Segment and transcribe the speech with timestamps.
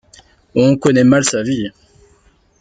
[0.55, 1.69] On connaît mal sa vie.